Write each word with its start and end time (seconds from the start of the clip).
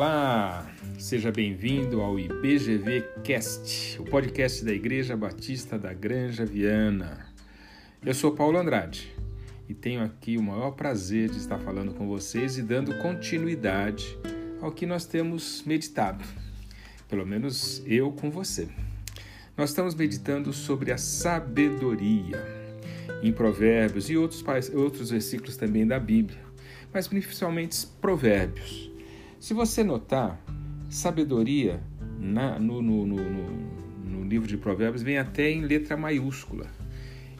Olá, 0.00 0.64
seja 0.96 1.32
bem-vindo 1.32 2.00
ao 2.00 2.20
IBGV 2.20 3.00
Cast, 3.24 4.00
o 4.00 4.04
podcast 4.04 4.64
da 4.64 4.72
Igreja 4.72 5.16
Batista 5.16 5.76
da 5.76 5.92
Granja 5.92 6.46
Viana. 6.46 7.26
Eu 8.06 8.14
sou 8.14 8.30
Paulo 8.30 8.58
Andrade 8.58 9.12
e 9.68 9.74
tenho 9.74 10.00
aqui 10.00 10.36
o 10.36 10.42
maior 10.42 10.70
prazer 10.70 11.28
de 11.28 11.38
estar 11.38 11.58
falando 11.58 11.94
com 11.94 12.06
vocês 12.06 12.56
e 12.58 12.62
dando 12.62 12.96
continuidade 12.98 14.16
ao 14.60 14.70
que 14.70 14.86
nós 14.86 15.04
temos 15.04 15.64
meditado, 15.66 16.24
pelo 17.08 17.26
menos 17.26 17.82
eu 17.84 18.12
com 18.12 18.30
você. 18.30 18.68
Nós 19.56 19.70
estamos 19.70 19.96
meditando 19.96 20.52
sobre 20.52 20.92
a 20.92 20.96
sabedoria 20.96 22.40
em 23.20 23.32
Provérbios 23.32 24.08
e 24.08 24.16
outros, 24.16 24.44
outros 24.72 25.10
versículos 25.10 25.56
também 25.56 25.84
da 25.84 25.98
Bíblia, 25.98 26.38
mas 26.94 27.08
principalmente 27.08 27.84
Provérbios. 28.00 28.96
Se 29.40 29.54
você 29.54 29.84
notar, 29.84 30.40
sabedoria 30.90 31.80
na, 32.18 32.58
no, 32.58 32.82
no, 32.82 33.06
no, 33.06 33.16
no, 34.04 34.24
livro 34.24 34.48
de 34.48 34.56
Provérbios 34.56 35.00
vem 35.00 35.16
até 35.16 35.48
em 35.48 35.60
letra 35.60 35.96
maiúscula. 35.96 36.66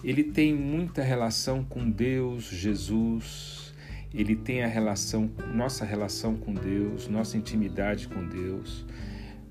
Ele 0.05 0.23
tem 0.23 0.55
muita 0.55 1.03
relação 1.03 1.65
com 1.65 1.91
Deus, 1.91 2.45
Jesus, 2.45 3.75
ele 4.15 4.37
tem 4.37 4.63
a 4.63 4.69
relação, 4.69 5.29
nossa 5.53 5.85
relação 5.85 6.37
com 6.37 6.55
Deus, 6.55 7.09
nossa 7.09 7.37
intimidade 7.37 8.07
com 8.07 8.25
Deus. 8.25 8.87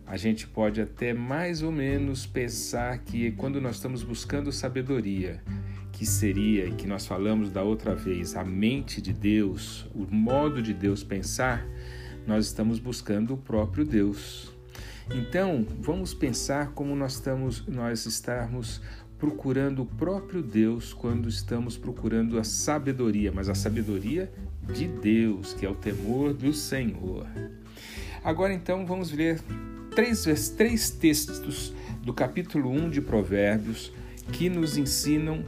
A 0.06 0.16
gente 0.16 0.48
pode 0.48 0.80
até 0.80 1.14
mais 1.14 1.62
ou 1.62 1.72
menos 1.72 2.26
pensar 2.26 3.00
que 3.00 3.30
quando 3.34 3.60
nós 3.60 3.76
estamos 3.76 4.04
buscando 4.04 4.54
sabedoria, 4.54 5.44
que 5.92 6.06
seria, 6.06 6.72
que 6.72 6.88
nós 6.88 7.06
falamos 7.06 7.52
da 7.52 7.62
outra 7.62 7.94
vez, 7.94 8.38
a 8.38 8.46
mente 8.46 9.02
de 9.02 9.12
Deus, 9.12 9.86
o 9.94 10.08
modo 10.10 10.62
de 10.62 10.74
Deus 10.74 11.04
pensar, 11.04 11.68
nós 12.28 12.46
estamos 12.46 12.78
buscando 12.78 13.34
o 13.34 13.38
próprio 13.38 13.86
Deus. 13.86 14.52
Então, 15.10 15.66
vamos 15.80 16.14
pensar 16.14 16.72
como 16.74 16.94
nós 16.94 17.14
estamos 17.14 17.66
nós 17.66 18.06
estarmos 18.06 18.82
procurando 19.18 19.82
o 19.82 19.86
próprio 19.86 20.44
Deus 20.44 20.94
quando 20.94 21.30
estamos 21.30 21.78
procurando 21.78 22.38
a 22.38 22.44
sabedoria, 22.44 23.32
mas 23.32 23.50
a 23.50 23.56
sabedoria 23.56 24.32
de 24.72 24.88
Deus, 24.88 25.54
que 25.54 25.66
é 25.66 25.70
o 25.70 25.74
temor 25.74 26.34
do 26.34 26.54
Senhor. 26.54 27.26
Agora 28.24 28.54
então 28.54 28.86
vamos 28.86 29.12
ler 29.12 29.42
três, 29.96 30.26
três 30.58 30.90
textos 30.92 31.74
do 32.04 32.14
capítulo 32.14 32.70
1 32.70 32.90
de 32.90 33.02
Provérbios 33.02 33.92
que 34.34 34.50
nos 34.50 34.78
ensinam 34.78 35.44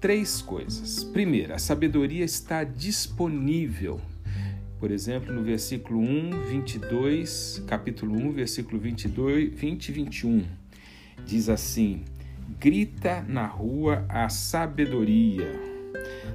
três 0.00 0.42
coisas. 0.42 1.04
Primeiro, 1.04 1.54
a 1.54 1.58
sabedoria 1.58 2.24
está 2.24 2.64
disponível 2.64 4.00
por 4.78 4.90
exemplo, 4.90 5.32
no 5.32 5.42
versículo 5.42 5.98
1, 6.00 6.42
22, 6.42 7.64
capítulo 7.66 8.14
1, 8.14 8.32
versículo 8.32 8.78
22, 8.78 9.54
20 9.54 9.88
e 9.88 9.92
21, 9.92 10.44
diz 11.24 11.48
assim: 11.48 12.04
Grita 12.60 13.24
na 13.26 13.46
rua 13.46 14.04
a 14.08 14.28
sabedoria, 14.28 15.50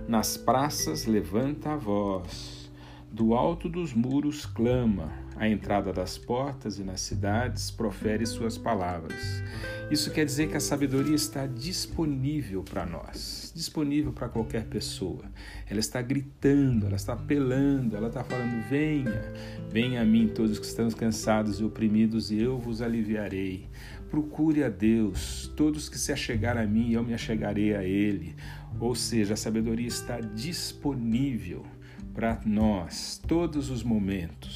nas 0.08 0.38
praças 0.38 1.06
levanta 1.06 1.74
a 1.74 1.78
voz, 1.78 2.72
do 3.12 3.36
alto 3.36 3.70
dos 3.70 3.94
muros 3.94 4.46
clama, 4.46 5.12
à 5.36 5.48
entrada 5.48 5.92
das 5.92 6.18
portas 6.18 6.80
e 6.80 6.84
nas 6.84 7.02
cidades 7.02 7.72
profere 7.72 8.26
suas 8.26 8.58
palavras. 8.58 9.44
Isso 9.90 10.12
quer 10.12 10.26
dizer 10.26 10.50
que 10.50 10.56
a 10.56 10.60
sabedoria 10.60 11.16
está 11.16 11.46
disponível 11.46 12.64
para 12.64 12.86
nós, 12.86 13.52
disponível 13.54 14.14
para 14.14 14.30
qualquer 14.30 14.66
pessoa. 14.66 15.26
Ela 15.70 15.80
está 15.80 16.02
gritando, 16.02 16.86
ela 16.86 16.96
está 16.96 17.14
apelando, 17.14 17.98
ela 17.98 18.08
está 18.08 18.24
falando: 18.24 18.62
venha, 18.70 19.34
venha 19.70 20.02
a 20.02 20.06
mim, 20.06 20.30
todos 20.30 20.60
que 20.60 20.66
estão 20.66 20.90
cansados 20.92 21.60
e 21.60 21.64
oprimidos, 21.64 22.32
e 22.32 22.40
eu 22.40 22.58
vos 22.58 22.82
aliviarei. 22.82 23.68
Procure 24.10 24.64
a 24.64 24.70
Deus, 24.70 25.52
todos 25.56 25.90
que 25.90 25.98
se 25.98 26.12
achegar 26.12 26.58
a 26.58 26.66
mim, 26.66 26.92
eu 26.92 27.04
me 27.04 27.14
achegarei 27.14 27.76
a 27.76 27.84
Ele. 27.84 28.36
Ou 28.80 28.94
seja, 28.94 29.34
a 29.34 29.38
sabedoria 29.38 29.88
está 29.88 30.20
disponível 30.20 31.66
para 32.14 32.40
nós, 32.46 33.22
todos 33.26 33.70
os 33.70 33.84
momentos 33.84 34.51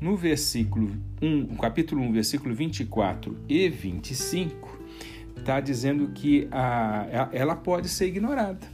no 0.00 0.16
versículo 0.16 0.90
1, 1.20 1.56
capítulo 1.56 2.02
1, 2.02 2.12
versículo 2.12 2.54
24 2.54 3.36
e 3.48 3.68
25, 3.68 4.78
está 5.36 5.60
dizendo 5.60 6.08
que 6.08 6.48
a, 6.50 7.28
ela 7.32 7.56
pode 7.56 7.88
ser 7.88 8.06
ignorada. 8.06 8.66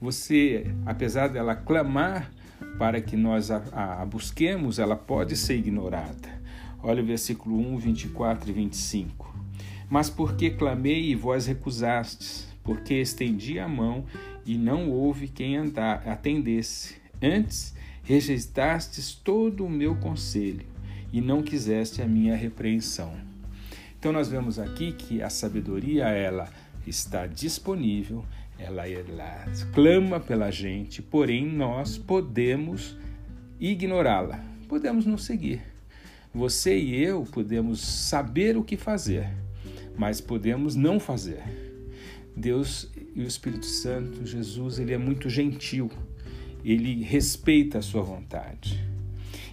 Você, 0.00 0.66
apesar 0.84 1.28
dela 1.28 1.54
clamar 1.54 2.30
para 2.78 3.00
que 3.00 3.16
nós 3.16 3.50
a, 3.50 4.02
a 4.02 4.04
busquemos, 4.04 4.78
ela 4.78 4.96
pode 4.96 5.36
ser 5.36 5.56
ignorada. 5.56 6.42
Olha 6.82 7.02
o 7.02 7.06
versículo 7.06 7.56
1, 7.58 7.78
24 7.78 8.50
e 8.50 8.52
25. 8.52 9.34
Mas 9.88 10.10
porque 10.10 10.50
clamei 10.50 11.10
e 11.10 11.14
vós 11.14 11.46
recusastes, 11.46 12.48
porque 12.62 12.94
estendi 12.94 13.58
a 13.58 13.68
mão 13.68 14.04
e 14.44 14.58
não 14.58 14.90
houve 14.90 15.28
quem 15.28 15.56
atendesse. 16.04 16.96
Antes, 17.22 17.74
Rejeitastes 18.04 19.14
todo 19.14 19.64
o 19.64 19.70
meu 19.70 19.96
conselho 19.96 20.66
e 21.10 21.22
não 21.22 21.42
quiseste 21.42 22.02
a 22.02 22.06
minha 22.06 22.36
repreensão. 22.36 23.14
Então 23.98 24.12
nós 24.12 24.28
vemos 24.28 24.58
aqui 24.58 24.92
que 24.92 25.22
a 25.22 25.30
sabedoria 25.30 26.08
ela 26.08 26.52
está 26.86 27.26
disponível, 27.26 28.22
ela, 28.58 28.86
ela 28.86 29.46
clama 29.72 30.20
pela 30.20 30.50
gente, 30.50 31.00
porém 31.00 31.46
nós 31.46 31.96
podemos 31.96 32.94
ignorá-la, 33.58 34.44
podemos 34.68 35.06
não 35.06 35.16
seguir. 35.16 35.62
Você 36.34 36.78
e 36.78 37.02
eu 37.02 37.24
podemos 37.32 37.80
saber 37.80 38.54
o 38.58 38.62
que 38.62 38.76
fazer, 38.76 39.30
mas 39.96 40.20
podemos 40.20 40.76
não 40.76 41.00
fazer. 41.00 41.42
Deus 42.36 42.90
e 43.16 43.22
o 43.22 43.26
Espírito 43.26 43.64
Santo, 43.64 44.26
Jesus, 44.26 44.78
ele 44.78 44.92
é 44.92 44.98
muito 44.98 45.30
gentil 45.30 45.90
ele 46.64 47.02
respeita 47.02 47.78
a 47.78 47.82
sua 47.82 48.02
vontade. 48.02 48.82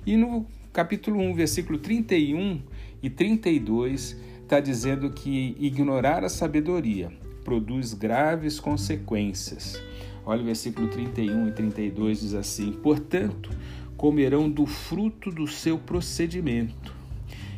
E 0.06 0.16
no 0.16 0.46
capítulo 0.72 1.20
1, 1.20 1.34
versículo 1.34 1.78
31 1.78 2.62
e 3.04 3.10
32, 3.10 4.18
está 4.42 4.60
dizendo 4.60 5.10
que 5.12 5.56
ignorar 5.60 6.24
a 6.24 6.30
sabedoria 6.30 7.12
produz 7.44 7.94
graves 7.94 8.60
consequências. 8.60 9.82
Olha 10.26 10.42
o 10.42 10.46
versículo 10.46 10.88
31 10.88 11.48
e 11.48 11.52
32 11.52 12.22
diz 12.22 12.34
assim: 12.34 12.72
Portanto, 12.72 13.50
comerão 13.98 14.50
do 14.50 14.66
fruto 14.66 15.32
do 15.32 15.48
seu 15.48 15.78
procedimento, 15.78 16.94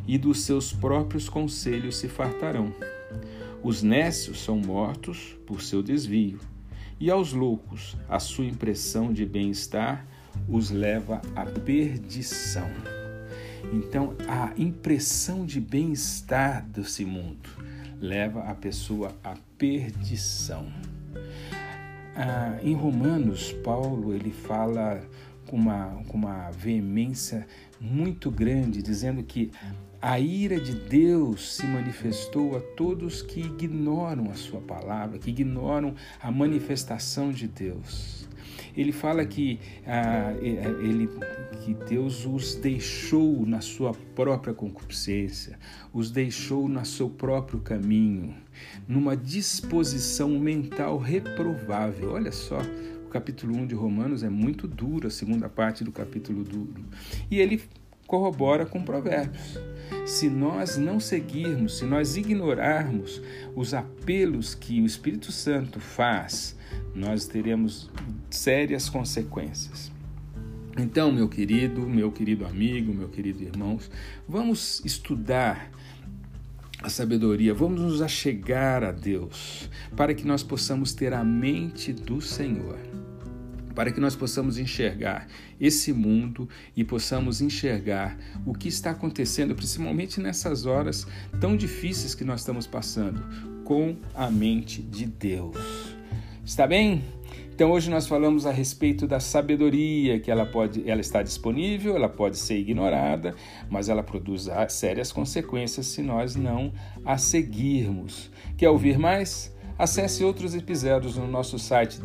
e 0.08 0.18
dos 0.18 0.42
seus 0.44 0.74
próprios 0.74 1.30
conselhos 1.30 1.98
se 1.98 2.08
fartarão. 2.08 2.74
Os 3.62 3.82
nécios 3.82 4.42
são 4.42 4.58
mortos 4.58 5.38
por 5.46 5.62
seu 5.62 5.82
desvio, 5.82 6.40
e 7.00 7.10
aos 7.10 7.34
loucos, 7.34 7.98
a 8.08 8.20
sua 8.20 8.46
impressão 8.46 9.12
de 9.12 9.26
bem-estar 9.26 10.06
os 10.48 10.72
leva 10.72 11.22
à 11.36 11.46
perdição. 11.46 12.70
Então, 13.72 14.16
a 14.28 14.52
impressão 14.58 15.46
de 15.46 15.60
bem-estar 15.60 16.66
desse 16.68 17.06
mundo 17.06 17.50
leva 18.00 18.42
a 18.42 18.54
pessoa 18.54 19.16
à 19.24 19.36
perdição. 19.58 20.68
Ah, 22.16 22.60
em 22.62 22.76
Romanos, 22.76 23.52
Paulo 23.64 24.14
ele 24.14 24.32
fala 24.32 25.02
com 25.48 25.56
uma, 25.56 26.04
com 26.08 26.18
uma 26.18 26.52
veemência 26.52 27.48
muito 27.80 28.30
grande, 28.30 28.82
dizendo 28.82 29.24
que 29.24 29.52
a 30.04 30.20
ira 30.20 30.60
de 30.60 30.74
Deus 30.74 31.56
se 31.56 31.66
manifestou 31.66 32.58
a 32.58 32.60
todos 32.60 33.22
que 33.22 33.40
ignoram 33.40 34.30
a 34.30 34.34
sua 34.34 34.60
palavra, 34.60 35.18
que 35.18 35.30
ignoram 35.30 35.96
a 36.22 36.30
manifestação 36.30 37.32
de 37.32 37.48
Deus. 37.48 38.28
Ele 38.76 38.92
fala 38.92 39.26
que, 39.26 39.62
ah, 39.88 40.34
ele, 40.42 41.08
que 41.64 41.74
Deus 41.74 42.26
os 42.26 42.56
deixou 42.56 43.46
na 43.46 43.62
sua 43.62 43.94
própria 44.14 44.54
concupiscência, 44.54 45.58
os 45.94 46.12
deixou 46.12 46.68
no 46.68 46.86
seu 46.86 47.10
próprio 47.10 47.62
caminho, 47.62 48.36
numa 48.86 49.16
disposição 49.16 50.32
mental 50.32 50.98
reprovável. 50.98 52.12
Olha 52.12 52.34
só, 52.34 52.60
o 53.06 53.10
capítulo 53.10 53.56
1 53.56 53.68
de 53.68 53.76
Romanos 53.76 54.22
é 54.22 54.30
muito 54.30 54.68
duro, 54.68 55.08
a 55.08 55.12
segunda 55.12 55.48
parte 55.48 55.82
do 55.82 55.94
capítulo 55.94 56.44
duro. 56.44 56.84
E 57.32 57.40
ele 57.40 57.62
corrobora 58.08 58.66
com 58.66 58.84
Provérbios. 58.84 59.58
Se 60.06 60.30
nós 60.30 60.78
não 60.78 61.00
seguirmos, 61.00 61.78
se 61.78 61.86
nós 61.86 62.18
ignorarmos 62.18 63.22
os 63.56 63.74
apelos 63.74 64.54
que 64.54 64.82
o 64.82 64.86
Espírito 64.86 65.32
Santo 65.32 65.80
faz, 65.80 66.56
nós 66.94 67.26
teremos 67.26 67.90
sérias 68.30 68.90
consequências. 68.90 69.92
Então, 70.78 71.12
meu 71.12 71.30
querido, 71.30 71.82
meu 71.82 72.12
querido 72.12 72.46
amigo, 72.46 72.94
meu 72.94 73.08
querido 73.08 73.44
irmãos, 73.44 73.90
vamos 74.28 74.82
estudar 74.84 75.72
a 76.82 76.90
sabedoria, 76.90 77.54
vamos 77.54 77.80
nos 77.80 78.02
achegar 78.02 78.84
a 78.84 78.92
Deus, 78.92 79.70
para 79.96 80.14
que 80.14 80.26
nós 80.26 80.44
possamos 80.44 80.94
ter 80.94 81.14
a 81.14 81.24
mente 81.24 81.94
do 81.94 82.20
Senhor. 82.20 82.78
Para 83.74 83.92
que 83.92 84.00
nós 84.00 84.16
possamos 84.16 84.58
enxergar 84.58 85.28
esse 85.60 85.92
mundo 85.92 86.48
e 86.76 86.84
possamos 86.84 87.42
enxergar 87.42 88.18
o 88.46 88.54
que 88.54 88.68
está 88.68 88.92
acontecendo, 88.92 89.56
principalmente 89.56 90.20
nessas 90.20 90.66
horas 90.66 91.08
tão 91.40 91.56
difíceis 91.56 92.14
que 92.16 92.24
nós 92.24 92.42
estamos 92.42 92.68
passando, 92.68 93.24
com 93.64 93.96
a 94.14 94.30
mente 94.30 94.82
de 94.82 95.06
Deus. 95.06 95.58
Está 96.46 96.68
bem? 96.68 97.02
Então 97.56 97.72
hoje 97.72 97.90
nós 97.90 98.08
falamos 98.08 98.48
a 98.48 98.52
respeito 98.52 99.06
da 99.06 99.20
sabedoria, 99.20 100.20
que 100.20 100.32
ela 100.32 100.44
pode, 100.44 100.90
ela 100.90 101.02
está 101.02 101.22
disponível, 101.22 101.96
ela 101.96 102.10
pode 102.10 102.38
ser 102.38 102.58
ignorada, 102.58 103.36
mas 103.70 103.90
ela 103.90 104.02
produz 104.02 104.50
sérias 104.70 105.12
consequências 105.12 105.86
se 105.86 106.02
nós 106.02 106.36
não 106.36 106.74
a 107.06 107.16
seguirmos. 107.18 108.32
Quer 108.58 108.70
ouvir 108.70 108.98
mais? 108.98 109.56
Acesse 109.78 110.24
outros 110.24 110.56
episódios 110.56 111.16
no 111.16 111.28
nosso 111.28 111.60
site 111.60 112.02